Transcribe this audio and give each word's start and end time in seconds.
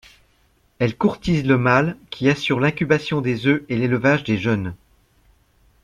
Elle 0.79 0.97
courtise 0.97 1.45
le 1.45 1.59
mâle 1.59 1.95
qui 2.09 2.27
assure 2.27 2.59
l'incubation 2.59 3.21
des 3.21 3.45
œufs 3.45 3.61
et 3.69 3.77
l'élevage 3.77 4.23
des 4.23 4.39
jeunes. 4.39 4.73